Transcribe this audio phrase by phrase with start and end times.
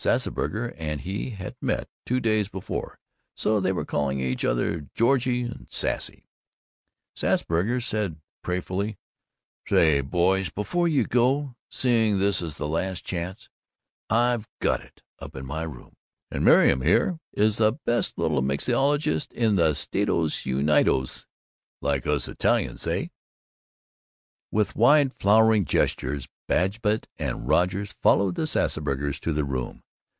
[0.00, 3.00] Sassburger and he had met two days before,
[3.34, 6.28] so they were calling each other "Georgie" and "Sassy."
[7.16, 8.96] Sassburger said prayerfully,
[9.68, 13.48] "Say, boys, before you go, seeing this is the last chance,
[14.08, 15.96] I've got it, up in my room,
[16.30, 20.06] and Miriam here is the best little mixologist in the Stati
[20.54, 21.26] Unidos,
[21.80, 23.10] like us Italians say."
[24.52, 29.82] With wide flowing gestures, Babbitt and Rogers followed the Sassburgers to their room.